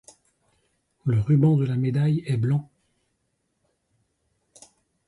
[1.05, 2.67] Le ruban de la médaille est blanc.